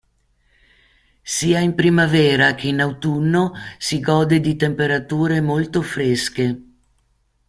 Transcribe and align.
Sia 1.21 1.59
in 1.59 1.75
primavera 1.75 2.55
che 2.55 2.69
in 2.69 2.81
autunno 2.81 3.53
si 3.77 3.99
gode 3.99 4.39
di 4.39 4.55
temperature 4.55 5.41
molto 5.41 5.83
fresche. 5.83 6.63